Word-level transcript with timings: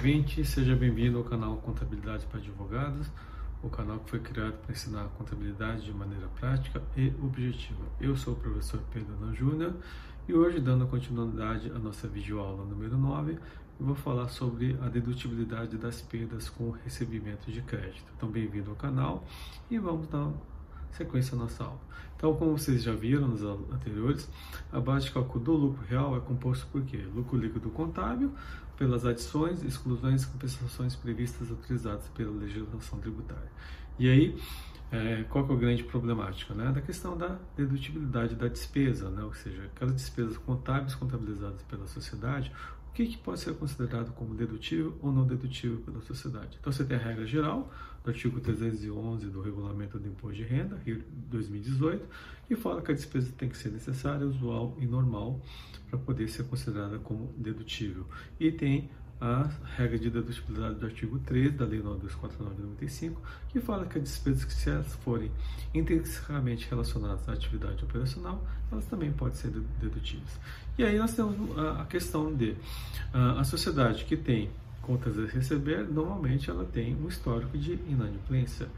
ouvinte, 0.00 0.42
seja 0.46 0.74
bem-vindo 0.74 1.18
ao 1.18 1.24
canal 1.24 1.58
Contabilidade 1.58 2.24
para 2.24 2.38
Advogados, 2.38 3.06
o 3.62 3.68
canal 3.68 3.98
que 3.98 4.08
foi 4.08 4.18
criado 4.18 4.54
para 4.62 4.72
ensinar 4.72 5.04
contabilidade 5.18 5.84
de 5.84 5.92
maneira 5.92 6.26
prática 6.40 6.82
e 6.96 7.12
objetiva. 7.22 7.82
Eu 8.00 8.16
sou 8.16 8.32
o 8.32 8.36
professor 8.36 8.80
Pedro 8.94 9.14
Dan 9.16 9.34
Júnior 9.34 9.74
e 10.26 10.32
hoje, 10.32 10.58
dando 10.58 10.86
continuidade 10.86 11.70
à 11.70 11.78
nossa 11.78 12.08
videoaula 12.08 12.64
número 12.64 12.96
9, 12.96 13.32
eu 13.78 13.86
vou 13.86 13.94
falar 13.94 14.28
sobre 14.28 14.74
a 14.80 14.88
dedutibilidade 14.88 15.76
das 15.76 16.00
perdas 16.00 16.48
com 16.48 16.70
recebimento 16.70 17.52
de 17.52 17.60
crédito. 17.60 18.10
Então, 18.16 18.30
bem-vindo 18.30 18.70
ao 18.70 18.76
canal 18.76 19.26
e 19.70 19.78
vamos 19.78 20.08
dar 20.08 20.32
sequência 20.92 21.36
nossa 21.36 21.64
aula. 21.64 21.80
Então, 22.16 22.34
como 22.34 22.58
vocês 22.58 22.82
já 22.82 22.92
viram 22.92 23.28
nos 23.28 23.42
anteriores, 23.42 24.28
a 24.70 24.78
base 24.78 25.06
de 25.06 25.12
cálculo 25.12 25.42
do 25.42 25.52
lucro 25.52 25.82
real 25.88 26.16
é 26.16 26.20
composto 26.20 26.66
por 26.66 26.82
quê? 26.82 26.98
Lucro 27.14 27.38
líquido 27.38 27.70
contábil, 27.70 28.30
pelas 28.76 29.06
adições, 29.06 29.62
exclusões 29.62 30.22
e 30.22 30.26
compensações 30.26 30.94
previstas 30.96 31.50
autorizadas 31.50 32.06
pela 32.08 32.30
legislação 32.30 32.98
tributária. 32.98 33.50
E 33.98 34.08
aí, 34.08 34.38
é, 34.92 35.24
qual 35.28 35.48
é 35.48 35.52
a 35.52 35.56
grande 35.56 35.84
problemática? 35.84 36.52
Né? 36.54 36.70
Da 36.72 36.80
questão 36.80 37.16
da 37.16 37.38
dedutibilidade 37.56 38.34
da 38.34 38.48
despesa, 38.48 39.08
né? 39.10 39.22
ou 39.22 39.32
seja, 39.34 39.64
aquelas 39.64 39.94
despesas 39.94 40.36
contábeis 40.38 40.94
contabilizadas 40.94 41.62
pela 41.62 41.86
sociedade, 41.86 42.52
o 42.88 42.92
que, 42.92 43.06
que 43.06 43.18
pode 43.18 43.38
ser 43.38 43.54
considerado 43.54 44.12
como 44.14 44.34
dedutível 44.34 44.98
ou 45.00 45.12
não 45.12 45.24
dedutível 45.24 45.78
pela 45.78 46.00
sociedade. 46.00 46.58
Então, 46.60 46.72
você 46.72 46.84
tem 46.84 46.96
a 46.96 47.00
regra 47.00 47.24
geral 47.24 47.72
do 48.02 48.10
artigo 48.10 48.40
311 48.40 49.26
do 49.26 49.40
Regulamento 49.40 49.98
do 49.98 50.08
Imposto 50.08 50.36
de 50.36 50.42
Renda, 50.42 50.76
Rio 50.84 51.02
2018, 51.30 52.04
que 52.48 52.56
fala 52.56 52.82
que 52.82 52.90
a 52.90 52.94
despesa 52.94 53.30
tem 53.38 53.48
que 53.48 53.56
ser 53.56 53.70
necessária, 53.70 54.26
usual 54.26 54.76
e 54.80 54.86
normal 54.86 55.40
para 55.88 55.98
poder 55.98 56.28
ser 56.28 56.44
considerada 56.44 56.98
como 56.98 57.32
dedutível. 57.36 58.06
E 58.40 58.50
tem 58.50 58.90
a 59.20 59.50
regra 59.76 59.98
de 59.98 60.08
dedutibilidade 60.08 60.76
do 60.76 60.86
artigo 60.86 61.18
3 61.18 61.54
da 61.54 61.66
Lei 61.66 61.80
9249 61.82 62.56
de 62.56 62.62
95, 62.62 63.22
que 63.50 63.60
fala 63.60 63.84
que 63.84 63.98
as 63.98 64.04
despesas 64.04 64.44
que 64.44 64.54
se 64.54 64.82
forem 65.04 65.30
intrinsecamente 65.74 66.66
relacionadas 66.70 67.28
à 67.28 67.32
atividade 67.32 67.84
operacional, 67.84 68.42
elas 68.72 68.86
também 68.86 69.12
podem 69.12 69.34
ser 69.34 69.50
dedutíveis. 69.80 70.38
E 70.78 70.84
aí 70.84 70.98
nós 70.98 71.14
temos 71.14 71.36
a 71.58 71.84
questão 71.84 72.34
de 72.34 72.56
a 73.12 73.44
sociedade 73.44 74.04
que 74.06 74.16
tem 74.16 74.50
contas 74.80 75.18
a 75.18 75.26
receber, 75.26 75.86
normalmente 75.86 76.48
ela 76.48 76.64
tem 76.64 76.96
um 76.96 77.08
histórico 77.08 77.58
de 77.58 77.74
inadimplência. 77.86 78.68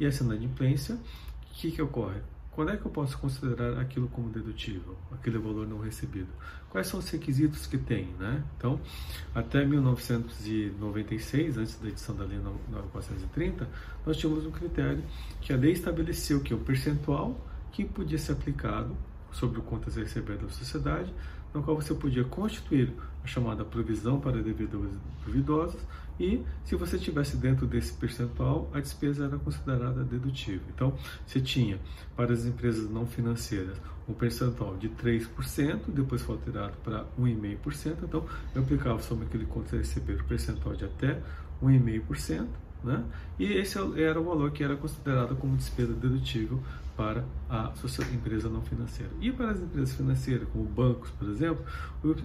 E 0.00 0.04
essa 0.04 0.24
inadimplência, 0.24 0.96
o 0.96 1.54
que, 1.54 1.70
que 1.70 1.80
ocorre? 1.80 2.20
Quando 2.52 2.70
é 2.70 2.76
que 2.76 2.84
eu 2.84 2.90
posso 2.90 3.18
considerar 3.18 3.80
aquilo 3.80 4.08
como 4.08 4.28
dedutível, 4.28 4.94
aquele 5.10 5.38
valor 5.38 5.66
não 5.66 5.80
recebido? 5.80 6.28
Quais 6.68 6.86
são 6.86 7.00
os 7.00 7.08
requisitos 7.08 7.66
que 7.66 7.78
tem, 7.78 8.08
né? 8.18 8.44
Então, 8.58 8.78
até 9.34 9.64
1996, 9.64 11.56
antes 11.56 11.78
da 11.80 11.88
edição 11.88 12.14
da 12.14 12.24
Lei 12.24 12.38
9430, 12.38 13.66
nós 14.04 14.18
tínhamos 14.18 14.44
um 14.44 14.50
critério 14.50 15.02
que 15.40 15.50
a 15.50 15.56
lei 15.56 15.72
estabeleceu 15.72 16.40
que 16.40 16.52
o 16.52 16.58
percentual 16.58 17.40
que 17.72 17.86
podia 17.86 18.18
ser 18.18 18.32
aplicado 18.32 18.94
sobre 19.30 19.58
o 19.58 19.62
contas 19.62 19.96
a 19.96 20.00
receber 20.00 20.36
da 20.36 20.48
sociedade, 20.50 21.10
no 21.54 21.62
qual 21.62 21.76
você 21.76 21.94
podia 21.94 22.24
constituir 22.24 22.92
a 23.22 23.26
chamada 23.26 23.64
provisão 23.64 24.20
para 24.20 24.42
devedores 24.42 24.92
duvidosos 25.24 25.80
e 26.18 26.42
se 26.64 26.76
você 26.76 26.96
estivesse 26.96 27.36
dentro 27.36 27.66
desse 27.66 27.92
percentual, 27.94 28.70
a 28.72 28.80
despesa 28.80 29.24
era 29.24 29.38
considerada 29.38 30.04
dedutível. 30.04 30.62
Então, 30.74 30.94
você 31.26 31.40
tinha 31.40 31.78
para 32.16 32.32
as 32.32 32.44
empresas 32.44 32.88
não 32.90 33.06
financeiras 33.06 33.76
um 34.08 34.12
percentual 34.12 34.76
de 34.76 34.88
3%, 34.88 35.80
depois 35.88 36.22
foi 36.22 36.34
alterado 36.36 36.74
para 36.84 37.04
1,5%, 37.18 37.96
então 38.02 38.26
eu 38.54 38.62
aplicava 38.62 39.00
sobre 39.00 39.26
aquele 39.26 39.46
conto 39.46 39.74
a 39.74 39.78
receber 39.78 40.20
o 40.20 40.24
percentual 40.24 40.74
de 40.74 40.84
até 40.84 41.20
1,5%, 41.62 42.46
né? 42.84 43.04
E 43.38 43.44
esse 43.44 43.78
era 43.96 44.20
o 44.20 44.24
valor 44.24 44.50
que 44.50 44.62
era 44.62 44.76
considerado 44.76 45.36
como 45.36 45.56
despesa 45.56 45.92
dedutível 45.92 46.60
para 46.96 47.24
a 47.48 47.72
empresa 48.12 48.48
não 48.48 48.62
financeira. 48.62 49.10
E 49.20 49.32
para 49.32 49.50
as 49.50 49.60
empresas 49.60 49.94
financeiras, 49.94 50.48
como 50.52 50.64
bancos, 50.64 51.10
por 51.10 51.28
exemplo, 51.28 51.64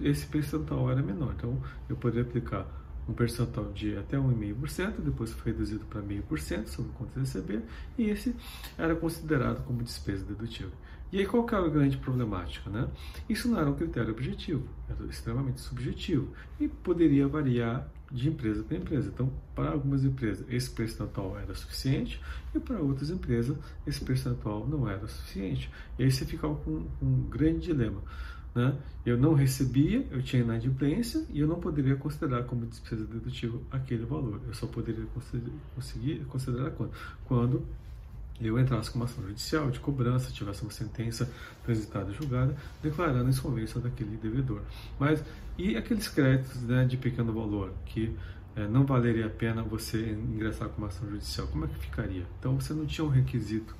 esse 0.02 0.26
percentual 0.26 0.90
era 0.90 1.02
menor. 1.02 1.34
Então, 1.36 1.58
eu 1.88 1.96
poderia 1.96 2.22
aplicar 2.22 2.66
um 3.08 3.14
percentual 3.14 3.72
de 3.72 3.96
até 3.96 4.18
1,5%, 4.18 5.00
depois 5.00 5.32
foi 5.32 5.52
reduzido 5.52 5.84
para 5.86 6.02
0,5% 6.02 6.66
sobre 6.66 6.92
contas 6.92 7.16
a 7.16 7.20
receber, 7.20 7.62
e 7.96 8.10
esse 8.10 8.36
era 8.76 8.94
considerado 8.94 9.64
como 9.64 9.82
despesa 9.82 10.26
dedutível. 10.26 10.72
E 11.10 11.18
aí 11.18 11.26
qual 11.26 11.44
que 11.44 11.54
era 11.54 11.64
a 11.64 11.70
grande 11.70 11.96
problemática? 11.96 12.68
Né? 12.68 12.88
Isso 13.28 13.48
não 13.48 13.58
era 13.58 13.70
um 13.70 13.74
critério 13.74 14.12
objetivo, 14.12 14.68
era 14.88 15.04
extremamente 15.08 15.60
subjetivo 15.60 16.32
e 16.60 16.68
poderia 16.68 17.26
variar 17.26 17.88
de 18.10 18.28
empresa 18.28 18.62
para 18.62 18.76
empresa. 18.76 19.10
Então, 19.12 19.32
para 19.54 19.70
algumas 19.70 20.04
empresas, 20.04 20.44
esse 20.48 20.70
percentual 20.70 21.38
era 21.38 21.54
suficiente 21.54 22.20
e 22.54 22.58
para 22.58 22.78
outras 22.80 23.10
empresas, 23.10 23.56
esse 23.86 24.04
percentual 24.04 24.66
não 24.66 24.88
era 24.88 25.06
suficiente. 25.08 25.70
E 25.98 26.04
aí 26.04 26.10
você 26.10 26.24
ficava 26.24 26.54
com 26.56 26.86
um 27.02 27.22
grande 27.28 27.60
dilema. 27.60 28.02
Né? 28.54 28.76
Eu 29.04 29.16
não 29.16 29.34
recebia, 29.34 30.06
eu 30.10 30.22
tinha 30.22 30.42
inadimplência 30.42 31.24
e 31.30 31.40
eu 31.40 31.46
não 31.46 31.60
poderia 31.60 31.96
considerar 31.96 32.44
como 32.44 32.66
despesa 32.66 33.04
dedutível 33.04 33.62
aquele 33.70 34.04
valor. 34.04 34.40
Eu 34.46 34.54
só 34.54 34.66
poderia 34.66 35.04
conseguir 35.74 36.24
considerar 36.26 36.70
quando? 36.72 36.92
Quando 37.24 37.66
eu 38.40 38.58
entrasse 38.58 38.90
com 38.90 38.98
uma 38.98 39.04
ação 39.04 39.24
judicial 39.24 39.70
de 39.70 39.80
cobrança, 39.80 40.30
tivesse 40.30 40.62
uma 40.62 40.70
sentença 40.70 41.30
transitada 41.64 42.12
julgada, 42.12 42.56
declarando 42.82 43.26
a 43.26 43.30
insolvência 43.30 43.80
daquele 43.80 44.16
devedor. 44.16 44.62
Mas 44.98 45.22
e 45.56 45.76
aqueles 45.76 46.08
créditos 46.08 46.62
né, 46.62 46.84
de 46.84 46.96
pequeno 46.96 47.32
valor 47.32 47.72
que 47.84 48.14
é, 48.54 48.66
não 48.66 48.84
valeria 48.84 49.26
a 49.26 49.30
pena 49.30 49.62
você 49.62 50.10
ingressar 50.12 50.68
com 50.68 50.78
uma 50.78 50.88
ação 50.88 51.08
judicial? 51.08 51.46
Como 51.48 51.64
é 51.64 51.68
que 51.68 51.78
ficaria? 51.78 52.24
Então 52.38 52.60
você 52.60 52.72
não 52.72 52.86
tinha 52.86 53.04
um 53.04 53.10
requisito 53.10 53.74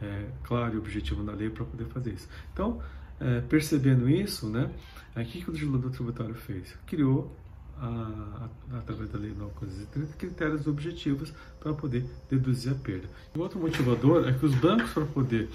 é, 0.00 0.26
claro 0.42 0.74
e 0.74 0.78
objetivo 0.78 1.22
na 1.22 1.32
lei 1.32 1.50
para 1.50 1.64
poder 1.64 1.86
fazer 1.86 2.12
isso. 2.12 2.28
Então, 2.52 2.82
é, 3.18 3.40
percebendo 3.40 4.08
isso, 4.08 4.48
né, 4.48 4.70
o 5.16 5.24
que 5.24 5.48
o 5.48 5.52
legislador 5.52 5.90
tributário 5.90 6.34
fez? 6.34 6.74
Criou 6.86 7.34
a, 7.80 8.48
através 8.78 9.10
da 9.10 9.18
Lei 9.18 9.34
930, 9.36 10.16
critérios 10.16 10.66
objetivos 10.66 11.32
para 11.60 11.72
poder 11.74 12.04
deduzir 12.30 12.72
a 12.72 12.74
perda. 12.74 13.08
E 13.34 13.38
outro 13.38 13.58
motivador 13.58 14.26
é 14.28 14.32
que 14.32 14.44
os 14.44 14.54
bancos, 14.54 14.90
para 14.90 15.04
poder 15.06 15.48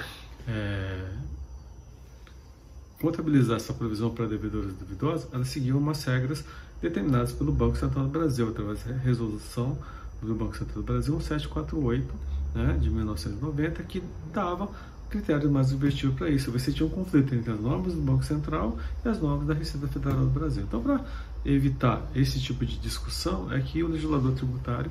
é, 0.48 1.12
contabilizar 3.00 3.58
essa 3.58 3.74
provisão 3.74 4.14
para 4.14 4.28
devedores 4.28 4.74
duvidosos, 4.74 5.28
elas 5.34 5.48
seguiam 5.48 5.78
umas 5.78 6.04
regras 6.04 6.44
determinadas 6.82 7.32
pelo 7.32 7.52
Banco 7.52 7.78
Central 7.78 8.06
do 8.06 8.12
Brasil, 8.12 8.50
através 8.50 8.84
da 8.84 8.94
resolução 8.96 9.78
do 10.22 10.36
Banco 10.36 10.56
Central 10.56 10.78
do 10.78 10.84
Brasil 10.84 11.14
1748, 11.14 12.14
né, 12.54 12.78
de 12.80 12.90
1990, 12.90 13.84
que 13.84 14.04
dava 14.32 14.70
critérios 15.12 15.52
mais 15.52 15.74
objetivos 15.74 16.16
para 16.16 16.30
isso. 16.30 16.52
Você 16.52 16.72
tinha 16.72 16.88
um 16.88 16.90
conflito 16.90 17.36
entre 17.36 17.52
as 17.52 17.60
normas 17.60 17.94
do 17.94 18.02
Banco 18.02 18.24
Central 18.24 18.78
e 19.06 19.10
as 19.10 19.20
normas 19.20 19.46
da 19.46 19.54
Receita 19.54 19.88
Federal 19.88 20.22
do 20.22 20.32
Brasil. 20.32 20.64
Então, 20.64 20.82
para 20.82 21.04
evitar 21.46 22.10
esse 22.16 22.40
tipo 22.40 22.66
de 22.66 22.80
discussão, 22.80 23.52
é 23.52 23.60
que 23.60 23.84
o 23.84 23.88
legislador 23.88 24.34
tributário 24.34 24.90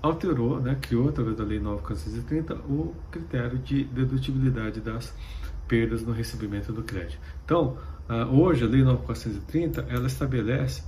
alterou, 0.00 0.60
né, 0.60 0.76
criou, 0.80 1.08
através 1.08 1.36
da 1.36 1.42
Lei 1.42 1.60
9.430, 1.60 2.56
o 2.68 2.94
critério 3.10 3.58
de 3.58 3.84
dedutibilidade 3.84 4.80
das 4.80 5.12
perdas 5.66 6.02
no 6.02 6.12
recebimento 6.12 6.72
do 6.72 6.82
crédito. 6.84 7.18
Então, 7.44 7.76
uh, 8.08 8.40
hoje, 8.40 8.64
a 8.64 8.68
Lei 8.68 8.82
9.430, 8.82 9.86
ela 9.88 10.06
estabelece, 10.06 10.84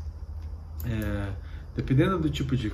é, 0.85 1.33
dependendo 1.75 2.21
do 2.21 2.31
tipo 2.31 2.57
de 2.57 2.73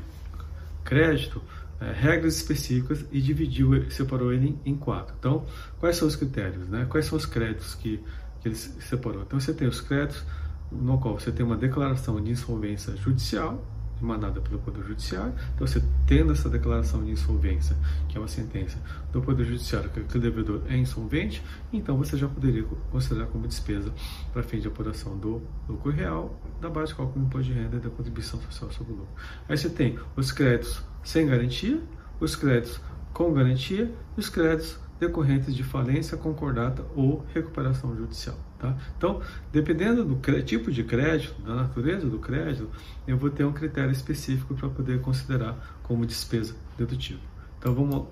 crédito, 0.85 1.41
é, 1.85 1.93
regras 1.93 2.37
específicas 2.37 3.05
e 3.13 3.21
dividiu, 3.21 3.91
separou 3.91 4.33
ele 4.33 4.59
em, 4.65 4.75
quatro. 4.75 5.15
Então, 5.19 5.45
quais 5.79 5.97
são 5.97 6.09
os 6.09 6.17
critérios? 6.17 6.69
Né? 6.69 6.87
Quais 6.89 7.07
são 7.07 7.19
os 7.19 7.27
créditos 7.27 7.75
que, 7.75 8.03
que 8.41 8.49
ele 8.49 8.55
separou? 8.55 9.23
Então, 9.23 9.39
você 9.39 9.53
tem 9.53 9.69
os 9.69 9.81
créditos 9.81 10.25
no 10.71 10.99
qual 10.99 11.19
você 11.19 11.31
tem 11.31 11.45
uma 11.45 11.57
declaração 11.57 12.21
de 12.23 12.31
insolvência 12.31 12.97
judicial, 12.97 13.65
emanada 14.01 14.41
pelo 14.41 14.59
Poder 14.59 14.83
Judiciário. 14.85 15.33
Então, 15.55 15.67
você 15.67 15.83
tendo 16.07 16.33
essa 16.33 16.49
declaração 16.49 17.05
de 17.05 17.13
insolvência, 17.13 17.77
que 18.09 18.17
é 18.17 18.21
uma 18.21 18.29
sentença 18.29 18.79
do 19.13 19.21
Poder 19.21 19.45
Judiciário 19.45 19.91
que, 19.91 20.19
o 20.19 20.21
devedor 20.21 20.63
é 20.69 20.77
insolvente, 20.77 21.43
então 21.73 21.97
você 21.97 22.17
já 22.17 22.29
poderia 22.29 22.65
considerar 22.91 23.27
como 23.27 23.47
despesa 23.47 23.93
para 24.33 24.43
fim 24.43 24.61
de 24.61 24.69
apuração 24.69 25.17
do 25.17 25.43
lucro 25.69 25.91
real, 25.91 26.41
da 26.61 26.69
base 26.69 26.89
de 26.89 26.97
cálculo 26.97 27.25
do 27.25 27.29
imposto 27.29 27.53
de 27.53 27.59
renda 27.59 27.77
e 27.77 27.81
da 27.81 27.91
contribuição 27.91 28.41
social 28.43 28.71
sobre 28.73 28.93
o 28.93 28.97
lucro. 28.97 29.15
Aí 29.49 29.57
você 29.57 29.71
tem 29.71 29.99
os 30.17 30.33
créditos 30.33 30.83
sem 31.03 31.27
garantia, 31.27 31.81
os 32.21 32.37
créditos 32.37 32.81
com 33.13 33.33
garantia 33.33 33.93
e 34.17 34.21
os 34.21 34.29
créditos 34.29 34.79
decorrentes 34.99 35.55
de 35.55 35.63
falência, 35.63 36.17
concordata 36.17 36.85
ou 36.95 37.25
recuperação 37.35 37.97
judicial. 37.97 38.37
Tá? 38.59 38.77
Então, 38.97 39.21
dependendo 39.53 40.05
do 40.05 40.43
tipo 40.43 40.71
de 40.71 40.85
crédito, 40.85 41.41
da 41.43 41.55
natureza 41.55 42.09
do 42.09 42.19
crédito, 42.19 42.71
eu 43.07 43.17
vou 43.17 43.31
ter 43.31 43.45
um 43.45 43.53
critério 43.53 43.91
específico 43.91 44.55
para 44.55 44.69
poder 44.69 45.01
considerar 45.01 45.79
como 45.83 46.07
despesa 46.07 46.55
dedutível. 46.79 47.23
Então, 47.59 47.75
vamos 47.75 48.07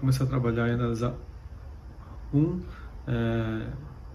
começar 0.00 0.24
a 0.24 0.26
trabalhar 0.26 0.68
e 0.68 0.72
analisar 0.72 1.14
um, 2.32 2.60
é, 3.06 3.66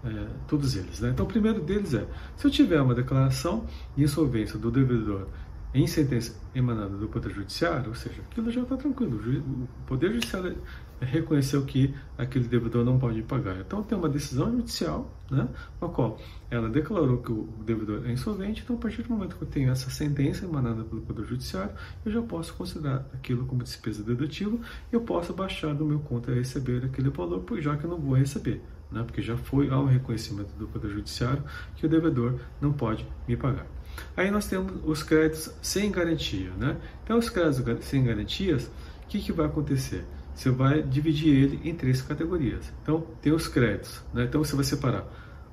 é, 0.06 0.28
todos 0.48 0.76
eles. 0.76 1.00
Né? 1.00 1.10
Então, 1.10 1.26
o 1.26 1.30
primeiro 1.30 1.62
deles 1.62 1.94
é, 1.94 2.06
se 2.36 2.48
eu 2.48 2.52
tiver 2.52 2.82
uma 2.82 2.96
declaração 2.96 3.66
de 3.96 4.04
insolvência 4.04 4.58
do 4.58 4.72
devedor 4.72 5.28
em 5.74 5.86
sentença 5.86 6.36
emanada 6.56 6.96
do 6.98 7.08
Poder 7.08 7.32
Judiciário, 7.32 7.90
ou 7.90 7.96
seja, 7.96 8.22
aquilo 8.32 8.50
já 8.50 8.62
está 8.62 8.78
tranquilo. 8.78 9.18
O 9.18 9.68
Poder 9.86 10.12
Judiciário 10.14 10.58
reconheceu 11.00 11.64
que 11.64 11.94
aquele 12.18 12.48
devedor 12.48 12.84
não 12.84 12.98
pode 12.98 13.22
pagar. 13.22 13.58
Então 13.60 13.84
tem 13.84 13.98
uma 13.98 14.10
decisão 14.10 14.52
judicial, 14.52 15.12
né, 15.30 15.48
na 15.80 15.88
qual 15.88 16.20
ela 16.50 16.70
declarou 16.70 17.18
que 17.18 17.32
o 17.32 17.48
devedor 17.66 18.06
é 18.06 18.12
insolvente. 18.12 18.62
Então, 18.64 18.76
a 18.76 18.80
partir 18.80 19.04
do 19.04 19.10
momento 19.10 19.36
que 19.36 19.44
eu 19.44 19.48
tenho 19.48 19.72
essa 19.72 19.90
sentença 19.90 20.46
emanada 20.46 20.84
pelo 20.84 21.02
Poder 21.02 21.26
Judiciário, 21.26 21.72
eu 22.06 22.12
já 22.12 22.22
posso 22.22 22.54
considerar 22.54 23.06
aquilo 23.14 23.46
como 23.46 23.64
despesa 23.64 24.04
dedutível. 24.04 24.60
Eu 24.92 25.02
posso 25.02 25.34
baixar 25.34 25.74
do 25.74 25.86
meu 25.86 26.00
conta 26.00 26.34
receber 26.34 26.84
aquele 26.86 27.10
valor, 27.10 27.44
já 27.60 27.76
que 27.76 27.84
eu 27.84 27.90
não 27.90 28.00
vou 28.00 28.16
receber. 28.16 28.62
Né, 28.90 29.04
porque 29.04 29.22
já 29.22 29.36
foi 29.36 29.70
ao 29.70 29.86
reconhecimento 29.86 30.54
do 30.58 30.66
Poder 30.68 30.90
Judiciário 30.90 31.44
que 31.76 31.86
o 31.86 31.90
devedor 31.90 32.40
não 32.62 32.72
pode 32.72 33.06
me 33.28 33.36
pagar. 33.36 33.68
Aí 34.16 34.32
nós 34.32 34.48
temos 34.48 34.72
os 34.86 35.04
créditos 35.04 35.52
sem 35.62 35.92
garantia. 35.92 36.52
Né? 36.52 36.78
Então, 37.04 37.18
os 37.18 37.30
créditos 37.30 37.86
sem 37.86 38.04
garantias, 38.04 38.72
o 39.04 39.08
que, 39.08 39.20
que 39.20 39.34
vai 39.34 39.46
acontecer? 39.48 40.06
Você 40.38 40.52
vai 40.52 40.84
dividir 40.84 41.36
ele 41.36 41.68
em 41.68 41.74
três 41.74 42.00
categorias. 42.00 42.72
Então, 42.84 43.02
tem 43.20 43.34
os 43.34 43.48
créditos. 43.48 44.04
Né? 44.14 44.26
Então, 44.26 44.44
você 44.44 44.56
vai 44.56 44.64
separar 44.64 45.04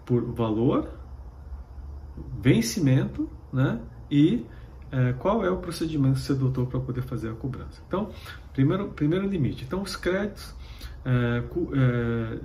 por 0.04 0.22
valor, 0.34 0.90
vencimento 2.38 3.30
né? 3.50 3.80
e 4.10 4.44
é, 4.92 5.14
qual 5.14 5.42
é 5.42 5.50
o 5.50 5.56
procedimento 5.56 6.16
que 6.16 6.20
você 6.20 6.32
adotou 6.32 6.66
para 6.66 6.78
poder 6.80 7.00
fazer 7.00 7.30
a 7.30 7.32
cobrança. 7.32 7.82
Então, 7.88 8.10
primeiro, 8.52 8.90
primeiro 8.90 9.26
limite. 9.26 9.64
Então, 9.64 9.80
os 9.80 9.96
créditos 9.96 10.54
é, 11.02 11.42
é, 11.72 12.38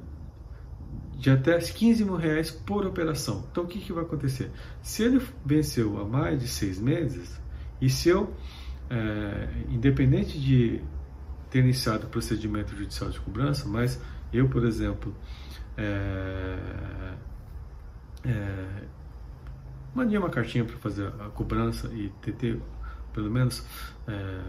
de 1.18 1.30
até 1.30 1.57
15 1.57 2.06
mil 2.06 2.15
reais 2.15 2.50
por 2.50 2.85
operação. 2.85 3.45
Então, 3.51 3.65
o 3.65 3.68
que, 3.68 3.80
que 3.80 3.92
vai 3.92 4.06
acontecer? 4.06 4.50
Se 4.81 5.03
ele 5.03 5.21
venceu 5.45 6.00
há 6.00 6.06
mais 6.06 6.39
de 6.39 6.47
seis 6.47 6.80
meses, 6.80 7.38
e 7.81 7.89
se 7.89 8.07
eu, 8.07 8.33
é, 8.89 9.50
independente 9.69 10.39
de 10.39 10.81
ter 11.49 11.59
iniciado 11.59 12.05
o 12.05 12.09
procedimento 12.09 12.75
judicial 12.75 13.09
de 13.09 13.19
cobrança, 13.19 13.67
mas 13.67 13.99
eu, 14.31 14.47
por 14.47 14.65
exemplo, 14.65 15.15
é, 15.77 16.57
é, 18.25 18.83
mandei 19.93 20.17
uma 20.17 20.29
cartinha 20.29 20.63
para 20.63 20.77
fazer 20.77 21.07
a 21.07 21.29
cobrança 21.29 21.87
e 21.93 22.09
ter, 22.31 22.61
pelo 23.13 23.31
menos, 23.31 23.65
é, 24.07 24.41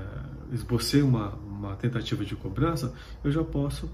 esbocei 0.52 1.02
uma, 1.02 1.30
uma 1.34 1.76
tentativa 1.76 2.24
de 2.24 2.36
cobrança, 2.36 2.92
eu 3.24 3.30
já 3.30 3.42
posso 3.42 3.90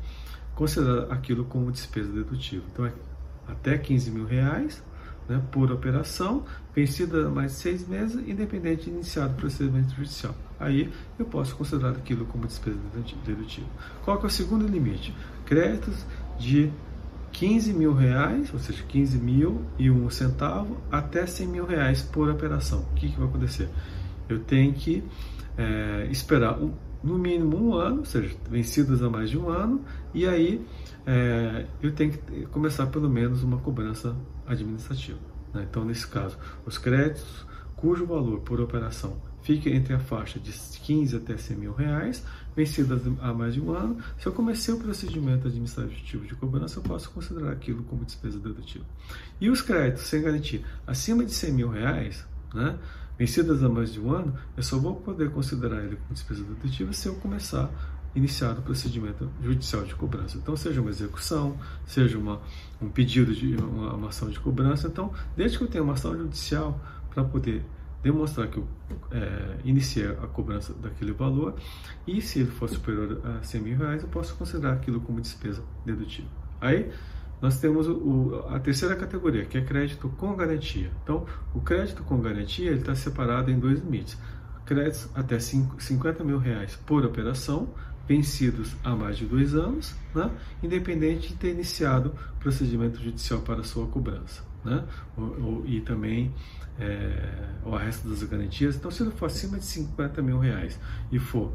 considerar 0.54 1.12
aquilo 1.12 1.44
como 1.44 1.70
despesa 1.70 2.10
dedutível. 2.10 2.64
Então, 2.72 2.86
é 2.86 2.92
até 3.46 3.78
15 3.78 4.10
mil 4.10 4.26
reais 4.26 4.82
né, 5.28 5.43
por 5.50 5.70
operação, 5.73 6.44
vencida 6.75 7.28
mais 7.28 7.52
de 7.52 7.58
seis 7.58 7.88
meses, 7.88 8.17
independente 8.28 8.84
de 8.84 8.90
iniciado 8.90 9.32
o 9.32 9.37
procedimento 9.37 9.94
judicial. 9.94 10.34
Aí 10.58 10.90
eu 11.19 11.25
posso 11.25 11.56
considerar 11.56 11.90
aquilo 11.90 12.25
como 12.26 12.46
despesa 12.46 12.78
dedutível. 13.25 13.69
Qual 14.05 14.19
que 14.19 14.25
é 14.25 14.28
o 14.28 14.31
segundo 14.31 14.67
limite? 14.67 15.14
Créditos 15.44 16.05
de 16.38 16.70
15 17.32 17.73
mil 17.75 17.93
reais, 17.93 18.52
ou 18.52 18.58
seja, 18.58 18.82
15 18.88 19.19
mil 19.19 19.62
e 19.78 19.90
um 19.90 20.08
centavo, 20.08 20.78
até 20.90 21.26
100 21.26 21.46
mil 21.46 21.67
reais 21.67 22.00
por 22.00 22.31
operação. 22.31 22.87
O 22.93 22.94
que, 22.94 23.11
que 23.11 23.19
vai 23.19 23.28
acontecer? 23.28 23.69
Eu 24.28 24.40
tenho 24.40 24.73
que 24.73 25.05
é, 25.58 26.08
esperar 26.11 26.58
um, 26.58 26.73
no 27.02 27.19
mínimo 27.19 27.56
um 27.56 27.75
ano, 27.75 27.98
ou 27.98 28.04
seja, 28.04 28.34
vencidas 28.50 29.02
há 29.02 29.10
mais 29.10 29.31
de 29.31 29.38
um 29.38 29.48
ano, 29.48 29.82
e 30.12 30.26
aí 30.26 30.64
é, 31.06 31.66
eu 31.82 31.93
tenho 31.93 32.12
que 32.12 32.46
começar 32.46 32.87
pelo 32.87 33.08
menos 33.08 33.43
uma 33.43 33.58
cobrança 33.58 34.16
administrativa. 34.46 35.19
Né? 35.54 35.66
Então, 35.69 35.84
nesse 35.84 36.06
caso, 36.06 36.37
os 36.64 36.78
créditos 36.78 37.46
cujo 37.76 38.06
valor 38.06 38.40
por 38.40 38.60
operação 38.60 39.16
fica 39.43 39.70
entre 39.70 39.94
a 39.94 40.00
faixa 40.00 40.40
de 40.40 40.50
15 40.50 41.16
até 41.16 41.37
100 41.37 41.56
mil 41.56 41.72
reais, 41.72 42.25
vencidas 42.56 43.02
há 43.20 43.32
mais 43.32 43.54
de 43.54 43.60
um 43.60 43.70
ano. 43.70 43.99
Se 44.19 44.26
eu 44.26 44.32
comecei 44.32 44.75
o 44.75 44.78
procedimento 44.78 45.46
administrativo 45.46 46.26
de 46.26 46.34
cobrança, 46.34 46.81
eu 46.81 46.82
posso 46.82 47.10
considerar 47.12 47.52
aquilo 47.52 47.84
como 47.84 48.04
despesa 48.04 48.40
dedutível. 48.40 48.87
E 49.40 49.49
os 49.49 49.62
créditos 49.62 50.02
sem 50.02 50.20
garantia 50.20 50.62
acima 50.84 51.25
de 51.25 51.32
100 51.32 51.52
mil 51.52 51.69
reais, 51.69 52.26
né? 52.52 52.76
Vencidas 53.18 53.62
há 53.62 53.68
mais 53.68 53.92
de 53.92 54.00
um 54.00 54.12
ano, 54.12 54.34
eu 54.56 54.62
só 54.62 54.78
vou 54.78 54.96
poder 54.96 55.30
considerar 55.30 55.82
ele 55.82 55.96
como 55.96 56.12
despesa 56.12 56.44
dedutível 56.44 56.92
se 56.92 57.08
eu 57.08 57.14
começar 57.16 57.70
iniciar 58.16 58.52
o 58.52 58.62
procedimento 58.62 59.30
judicial 59.42 59.84
de 59.84 59.94
cobrança. 59.94 60.38
Então, 60.38 60.56
seja 60.56 60.80
uma 60.80 60.88
execução, 60.88 61.56
seja 61.84 62.16
uma, 62.18 62.40
um 62.80 62.88
pedido 62.88 63.34
de 63.34 63.54
uma, 63.56 63.92
uma 63.92 64.08
ação 64.08 64.30
de 64.30 64.40
cobrança. 64.40 64.88
Então, 64.88 65.12
desde 65.36 65.58
que 65.58 65.64
eu 65.64 65.68
tenha 65.68 65.84
uma 65.84 65.92
ação 65.92 66.16
judicial 66.16 66.80
para 67.10 67.22
poder 67.22 67.62
demonstrar 68.02 68.48
que 68.48 68.56
eu 68.56 68.66
é, 69.10 69.58
iniciei 69.64 70.06
a 70.06 70.26
cobrança 70.28 70.72
daquele 70.74 71.12
valor 71.12 71.56
e 72.06 72.20
se 72.20 72.40
ele 72.40 72.50
for 72.50 72.68
superior 72.68 73.20
a 73.24 73.42
100 73.42 73.60
mil 73.60 73.76
reais, 73.76 74.02
eu 74.02 74.08
posso 74.08 74.34
considerar 74.36 74.74
aquilo 74.74 75.00
como 75.00 75.20
despesa 75.20 75.62
dedutível. 75.84 76.30
Aí, 76.60 76.90
nós 77.40 77.60
temos 77.60 77.86
o, 77.86 78.44
a 78.48 78.58
terceira 78.58 78.96
categoria, 78.96 79.44
que 79.44 79.58
é 79.58 79.60
crédito 79.60 80.08
com 80.10 80.34
garantia. 80.34 80.90
Então, 81.02 81.26
o 81.54 81.60
crédito 81.60 82.02
com 82.02 82.20
garantia 82.20 82.72
está 82.72 82.94
separado 82.94 83.50
em 83.50 83.58
dois 83.58 83.80
limites. 83.80 84.16
Créditos 84.64 85.08
até 85.14 85.38
50 85.38 86.24
mil 86.24 86.38
reais 86.38 86.76
por 86.86 87.04
operação, 87.04 87.68
vencidos 88.08 88.74
há 88.82 88.94
mais 88.94 89.16
de 89.16 89.26
dois 89.26 89.54
anos, 89.54 89.94
né? 90.14 90.30
independente 90.62 91.28
de 91.28 91.34
ter 91.34 91.50
iniciado 91.50 92.14
procedimento 92.40 93.00
judicial 93.00 93.40
para 93.40 93.62
sua 93.62 93.86
cobrança. 93.86 94.44
Né? 94.64 94.84
e 95.66 95.80
também 95.80 96.34
é, 96.76 97.52
o 97.64 97.76
resto 97.76 98.08
das 98.08 98.22
garantias. 98.24 98.74
Então, 98.74 98.90
se 98.90 99.02
ele 99.02 99.12
for 99.12 99.26
acima 99.26 99.58
de 99.58 99.64
50 99.64 100.20
mil 100.22 100.40
reais 100.40 100.78
e 101.12 101.20
for 101.20 101.52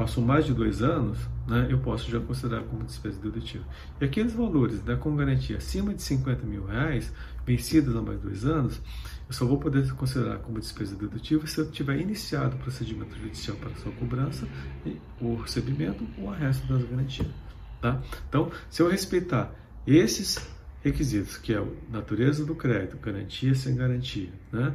passou 0.00 0.24
mais 0.24 0.46
de 0.46 0.54
dois 0.54 0.80
anos, 0.80 1.18
né, 1.46 1.66
eu 1.68 1.76
posso 1.76 2.10
já 2.10 2.18
considerar 2.18 2.62
como 2.62 2.84
despesa 2.84 3.20
dedutível. 3.20 3.66
E 4.00 4.04
aqueles 4.06 4.32
valores 4.32 4.82
né, 4.82 4.96
com 4.96 5.14
garantia 5.14 5.58
acima 5.58 5.92
de 5.92 6.02
50 6.02 6.46
mil 6.46 6.64
reais, 6.64 7.12
vencidos 7.44 7.94
há 7.94 8.00
mais 8.00 8.18
dois 8.18 8.46
anos, 8.46 8.80
eu 9.28 9.34
só 9.34 9.44
vou 9.44 9.58
poder 9.58 9.92
considerar 9.92 10.38
como 10.38 10.58
despesa 10.58 10.96
dedutível 10.96 11.46
se 11.46 11.58
eu 11.58 11.70
tiver 11.70 12.00
iniciado 12.00 12.56
o 12.56 12.58
procedimento 12.60 13.14
judicial 13.14 13.58
para 13.58 13.74
sua 13.74 13.92
cobrança, 13.92 14.48
o 15.20 15.34
recebimento 15.34 16.02
ou 16.16 16.32
a 16.32 16.34
resto 16.34 16.66
das 16.66 16.82
garantias. 16.82 17.28
Tá? 17.82 18.00
Então, 18.26 18.50
se 18.70 18.80
eu 18.80 18.88
respeitar 18.88 19.54
esses 19.86 20.38
requisitos, 20.82 21.36
que 21.36 21.52
é 21.52 21.58
a 21.58 21.66
natureza 21.90 22.46
do 22.46 22.54
crédito, 22.54 22.96
garantia 22.96 23.54
sem 23.54 23.76
garantia, 23.76 24.32
né? 24.50 24.74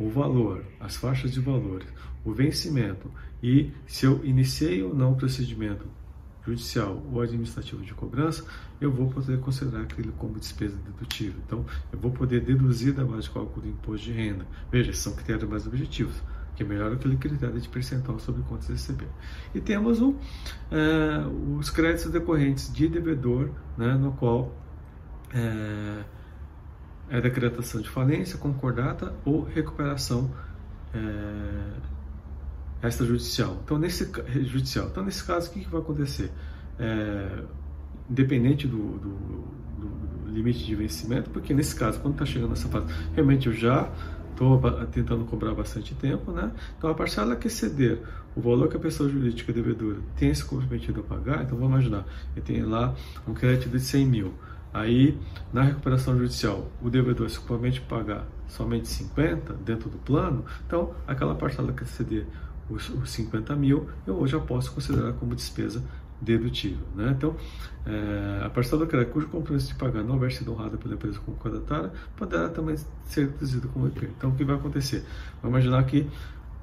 O 0.00 0.08
valor, 0.08 0.64
as 0.80 0.96
faixas 0.96 1.30
de 1.30 1.40
valores, 1.40 1.86
o 2.24 2.32
vencimento 2.32 3.10
e 3.42 3.70
se 3.86 4.06
eu 4.06 4.24
iniciei 4.24 4.82
ou 4.82 4.94
não 4.94 5.12
o 5.12 5.16
procedimento 5.16 5.86
judicial 6.44 7.02
ou 7.12 7.20
administrativo 7.20 7.82
de 7.82 7.92
cobrança, 7.92 8.44
eu 8.80 8.90
vou 8.90 9.08
poder 9.10 9.38
considerar 9.40 9.82
aquilo 9.82 10.10
como 10.12 10.38
despesa 10.38 10.76
dedutível. 10.78 11.38
Então, 11.46 11.66
eu 11.92 11.98
vou 11.98 12.10
poder 12.10 12.40
deduzir 12.40 12.94
da 12.94 13.04
base 13.04 13.24
de 13.24 13.30
cálculo 13.30 13.60
do 13.60 13.68
imposto 13.68 14.06
de 14.06 14.12
renda. 14.12 14.46
Veja, 14.72 14.92
são 14.94 15.12
critérios 15.12 15.48
mais 15.48 15.66
objetivos, 15.66 16.16
que 16.56 16.62
é 16.62 16.66
melhor 16.66 16.92
aquele 16.92 17.16
critério 17.18 17.60
de 17.60 17.68
percentual 17.68 18.18
sobre 18.18 18.42
contas 18.42 18.68
receber. 18.68 19.08
E 19.54 19.60
temos 19.60 20.00
o, 20.00 20.16
é, 20.70 21.26
os 21.58 21.68
créditos 21.68 22.10
decorrentes 22.10 22.72
de 22.72 22.88
devedor, 22.88 23.50
né, 23.76 23.94
no 23.94 24.12
qual 24.12 24.54
é, 25.34 26.04
é 27.10 27.20
decretação 27.20 27.80
de 27.80 27.88
falência, 27.88 28.38
concordata 28.38 29.12
ou 29.24 29.42
recuperação 29.42 30.30
é, 30.94 32.88
extrajudicial. 32.88 33.58
Então, 33.64 33.78
nesse 33.78 34.10
judicial. 34.44 34.88
Então, 34.90 35.04
nesse 35.04 35.24
caso, 35.24 35.50
o 35.50 35.52
que, 35.52 35.60
que 35.60 35.68
vai 35.68 35.80
acontecer? 35.80 36.30
É, 36.78 37.42
independente 38.08 38.66
do, 38.66 38.76
do, 38.76 39.10
do, 39.78 40.30
limite 40.30 40.64
de 40.64 40.74
vencimento, 40.76 41.28
porque 41.30 41.52
nesse 41.52 41.74
caso, 41.74 41.98
quando 42.00 42.14
está 42.14 42.24
chegando 42.24 42.50
nessa 42.50 42.68
fase, 42.68 42.86
realmente 43.14 43.48
eu 43.48 43.52
já 43.52 43.90
estou 44.30 44.60
tentando 44.92 45.24
cobrar 45.24 45.54
bastante 45.54 45.94
tempo, 45.94 46.30
né? 46.30 46.52
Então, 46.78 46.88
a 46.88 46.94
parcela 46.94 47.34
que 47.34 47.48
exceder 47.48 48.00
o 48.34 48.40
valor 48.40 48.68
que 48.68 48.76
a 48.76 48.80
pessoa 48.80 49.08
jurídica 49.08 49.52
devedora 49.52 49.98
tem 50.16 50.32
se 50.32 50.44
comprometido 50.44 51.00
a 51.00 51.02
pagar, 51.02 51.42
então 51.42 51.58
vamos 51.58 51.72
imaginar, 51.72 52.06
eu 52.36 52.42
tenho 52.42 52.68
lá 52.68 52.94
um 53.26 53.34
crédito 53.34 53.68
de 53.68 53.80
100 53.80 54.06
mil. 54.06 54.34
Aí, 54.72 55.18
na 55.52 55.62
recuperação 55.62 56.16
judicial, 56.16 56.70
o 56.80 56.88
devedor 56.88 57.28
a 57.28 57.80
pagar 57.80 58.26
somente 58.46 58.88
50 58.88 59.54
dentro 59.54 59.88
do 59.90 59.98
plano, 59.98 60.44
então 60.66 60.94
aquela 61.06 61.34
parcela 61.34 61.72
que 61.72 61.82
exceder 61.82 62.26
os, 62.68 62.88
os 62.88 63.10
50 63.10 63.54
mil, 63.56 63.88
eu 64.06 64.24
já 64.26 64.38
posso 64.38 64.72
considerar 64.72 65.12
como 65.14 65.34
despesa 65.34 65.82
dedutível. 66.20 66.86
Né? 66.94 67.14
Então, 67.16 67.34
é, 67.86 68.44
a 68.44 68.50
parcela 68.50 68.84
do 68.84 68.86
crédito 68.86 69.12
cujo 69.12 69.28
compromisso 69.28 69.68
de 69.68 69.74
pagar 69.74 70.02
não 70.02 70.14
houver 70.14 70.30
sido 70.30 70.52
honrada 70.52 70.76
pela 70.76 70.94
empresa 70.94 71.18
concordatária 71.20 71.90
poderá 72.16 72.48
também 72.48 72.76
ser 73.06 73.26
reduzida 73.26 73.66
como 73.68 73.86
IP. 73.86 74.06
Então, 74.16 74.30
o 74.30 74.34
que 74.34 74.44
vai 74.44 74.56
acontecer? 74.56 75.04
Vamos 75.42 75.58
imaginar 75.58 75.82
que, 75.84 76.06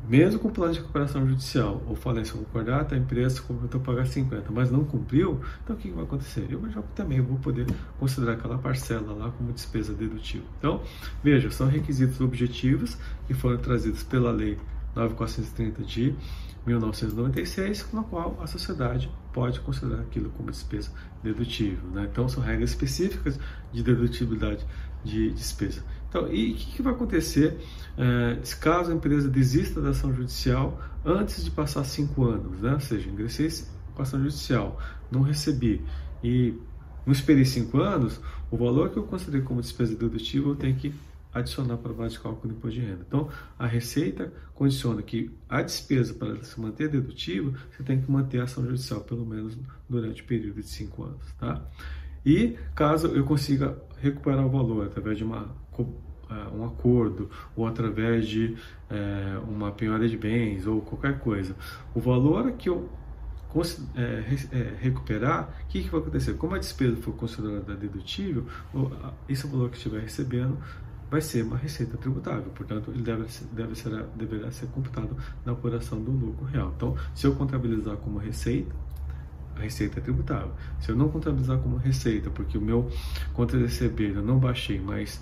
mesmo 0.08 0.40
com 0.40 0.48
o 0.48 0.52
plano 0.52 0.74
de 0.74 0.80
recuperação 0.80 1.28
judicial 1.28 1.82
ou 1.88 1.96
falência 1.96 2.34
concordata, 2.34 2.96
a 2.96 2.98
empresa 2.98 3.36
se 3.36 3.42
comprometeu 3.42 3.80
a 3.80 3.84
pagar 3.84 4.06
50, 4.06 4.52
mas 4.52 4.72
não 4.72 4.86
cumpriu, 4.86 5.42
então 5.64 5.76
o 5.76 5.80
que 5.80 5.90
vai 5.90 6.04
acontecer? 6.04 6.48
Eu 6.50 6.70
já 6.70 6.82
também 6.96 7.20
vou 7.20 7.38
poder 7.40 7.66
considerar 8.00 8.34
aquela 8.34 8.58
parcela 8.58 9.14
lá 9.14 9.32
como 9.32 9.52
despesa 9.52 9.94
dedutível. 9.94 10.48
Então, 10.60 10.82
veja, 11.24 11.52
são 11.52 11.68
requisitos 11.68 12.22
objetivos 12.22 12.98
que 13.28 13.34
foram 13.34 13.58
trazidos 13.58 14.04
pela 14.04 14.32
lei 14.32 14.58
9430 14.96 15.84
de 15.84 16.16
1996, 16.66 17.88
na 17.94 18.04
qual 18.04 18.38
a 18.42 18.48
sociedade 18.48 19.10
pode 19.34 19.60
considerar 19.62 20.02
aquilo 20.02 20.30
como 20.32 20.52
despesa 20.52 20.92
dedutível. 21.24 21.90
Né? 21.92 22.08
Então, 22.12 22.28
são 22.28 22.44
regras 22.44 22.72
específicas 22.72 23.40
de 23.72 23.84
dedutibilidade 23.84 24.66
de 25.04 25.32
despesa. 25.32 25.84
Então, 26.10 26.32
e 26.32 26.52
o 26.52 26.56
que, 26.56 26.78
que, 26.78 26.82
vai 26.82 26.94
acontecer 26.94 27.58
é, 27.98 28.40
caso 28.60 28.92
a 28.92 28.96
empresa 28.96 29.30
desista 29.30 29.82
da 29.82 29.90
ação 29.90 30.14
judicial 30.14 30.82
antes 31.06 31.44
de 31.44 31.52
passar 31.52 31.84
cinco 31.84 32.26
anos? 32.26 32.62
Né? 32.62 32.74
Ou 32.74 32.80
seja, 32.80 33.10
ingressei 33.10 33.50
com 33.94 34.02
ação 34.02 34.20
judicial, 34.20 34.80
não 35.12 35.22
recebi 35.22 35.84
e 36.24 36.54
não 37.06 37.14
esperei 37.14 37.46
cinco 37.46 37.80
anos, 37.80 38.20
o 38.52 38.58
valor 38.58 38.90
que 38.90 38.98
eu 38.98 39.04
considerei 39.04 39.42
como 39.42 39.62
despesa 39.62 39.96
dedutível 39.96 40.50
eu 40.50 40.56
tenho 40.56 40.76
que 40.76 40.94
adicionar 41.34 41.78
para 41.78 41.92
a 41.92 41.96
base 41.96 42.16
de 42.16 42.20
cálculo 42.20 42.54
do 42.54 42.58
imposto 42.58 42.80
de 42.80 42.86
renda. 42.86 43.06
Então, 43.08 43.30
a 43.58 43.68
receita 43.68 44.34
condiciona 44.54 45.02
que 45.02 45.32
a 45.48 45.62
despesa 45.62 46.14
para 46.14 46.44
se 46.44 46.60
manter 46.60 46.90
dedutível, 46.90 47.54
você 47.72 47.84
tem 47.84 48.02
que 48.02 48.10
manter 48.12 48.40
a 48.40 48.44
ação 48.44 48.66
judicial 48.66 49.02
pelo 49.02 49.26
menos 49.26 49.58
durante 49.90 50.22
o 50.22 50.26
período 50.26 50.62
de 50.62 50.68
cinco 50.68 51.04
anos, 51.04 51.32
tá? 51.40 51.64
E 52.26 52.58
caso 52.76 53.08
eu 53.08 53.24
consiga 53.24 53.78
recuperar 54.00 54.46
o 54.46 54.50
valor 54.50 54.88
através 54.88 55.18
de 55.18 55.24
uma 55.24 55.56
um 56.54 56.66
acordo 56.66 57.30
ou 57.56 57.66
através 57.66 58.28
de 58.28 58.58
é, 58.90 59.40
uma 59.48 59.72
penhora 59.72 60.08
de 60.08 60.18
bens 60.18 60.68
ou 60.68 60.82
qualquer 60.82 61.20
coisa, 61.20 61.56
o 61.96 62.00
valor 62.00 62.52
que 62.54 62.70
eu 62.70 62.90
é, 63.96 64.24
é, 64.52 64.74
recuperar, 64.80 65.50
o 65.64 65.68
que, 65.68 65.82
que 65.82 65.90
vai 65.90 66.02
acontecer? 66.02 66.34
Como 66.34 66.54
a 66.54 66.60
despesa 66.60 66.98
for 66.98 67.14
considerada 67.14 67.76
dedutível, 67.76 68.46
esse 69.28 69.48
valor 69.48 69.70
que 69.70 69.78
estiver 69.78 70.02
recebendo 70.02 70.58
vai 71.10 71.22
ser 71.22 71.44
uma 71.44 71.58
receita 71.58 71.98
tributável, 71.98 72.52
portanto, 72.54 72.92
ele 72.92 73.02
deve, 73.02 73.26
deve 73.54 73.76
ser, 73.76 74.04
deverá 74.16 74.52
ser 74.52 74.68
computado 74.68 75.16
na 75.46 75.54
apuração 75.54 76.00
do 76.04 76.12
lucro 76.12 76.46
real. 76.46 76.74
Então, 76.76 76.96
se 77.16 77.26
eu 77.26 77.34
contabilizar 77.34 77.96
como 77.98 78.20
receita, 78.20 78.76
a 79.56 79.62
receita 79.62 80.00
é 80.00 80.02
tributável. 80.04 80.52
Se 80.80 80.92
eu 80.92 80.96
não 80.96 81.10
contabilizar 81.10 81.58
como 81.60 81.78
receita, 81.78 82.30
porque 82.30 82.58
o 82.58 82.62
meu 82.62 82.92
conta 83.34 83.58
de 83.58 83.64
receber 83.64 84.16
eu 84.16 84.22
não 84.22 84.38
baixei, 84.38 84.80
mas 84.80 85.20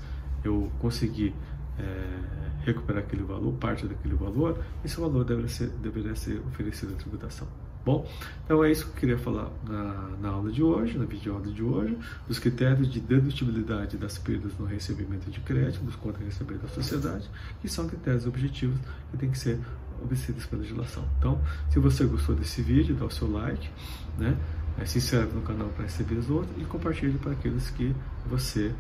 eu 0.48 0.72
consegui 0.80 1.34
é, 1.78 2.66
recuperar 2.66 3.04
aquele 3.04 3.24
valor, 3.24 3.54
parte 3.54 3.86
daquele 3.88 4.16
valor, 4.16 4.60
esse 4.84 5.00
valor 5.00 5.24
deveria 5.24 5.50
ser, 5.50 5.70
deveria 5.70 6.16
ser 6.16 6.42
oferecido 6.48 6.94
à 6.94 6.98
tributação. 6.98 7.48
Bom, 7.86 8.10
então 8.44 8.64
é 8.64 8.72
isso 8.72 8.86
que 8.86 8.92
eu 8.92 8.96
queria 8.96 9.18
falar 9.18 9.52
na, 9.64 10.18
na 10.20 10.30
aula 10.30 10.52
de 10.52 10.64
hoje, 10.64 10.98
na 10.98 11.06
videoaula 11.06 11.46
de 11.52 11.62
hoje, 11.62 11.96
dos 12.28 12.40
critérios 12.40 12.92
de 12.92 13.00
dedutibilidade 13.00 13.96
das 13.96 14.18
perdas 14.18 14.58
no 14.58 14.66
recebimento 14.66 15.30
de 15.30 15.40
crédito, 15.42 15.84
dos 15.84 15.96
contra-receber 15.96 16.58
da 16.58 16.68
sociedade, 16.68 17.30
que 17.62 17.70
são 17.70 17.88
critérios 17.88 18.26
objetivos 18.26 18.80
que 19.12 19.18
têm 19.18 19.30
que 19.30 19.38
ser 19.38 19.60
obedecidos 20.02 20.48
pela 20.48 20.64
legislação. 20.64 21.08
Então, 21.20 21.40
se 21.70 21.78
você 21.78 22.06
gostou 22.06 22.36
desse 22.36 22.60
vídeo, 22.64 22.96
dá 22.96 23.06
o 23.06 23.12
seu 23.12 23.32
like, 23.32 23.70
né? 24.18 24.36
É, 24.80 24.86
se 24.86 24.98
inscreve 24.98 25.34
no 25.34 25.42
canal 25.42 25.70
para 25.70 25.84
receber 25.84 26.16
os 26.16 26.30
outros 26.30 26.52
e 26.60 26.66
compartilhe 26.66 27.18
para 27.20 27.32
aqueles 27.32 27.70
que 27.70 27.96
você, 28.26 28.74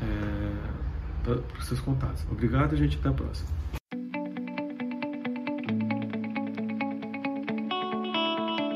é, 0.00 0.52
para 1.22 1.34
os 1.58 1.66
seus 1.66 1.80
contatos. 1.80 2.22
Obrigado, 2.30 2.76
gente, 2.76 2.98
até 2.98 3.08
a 3.08 3.12
próxima. 3.12 3.61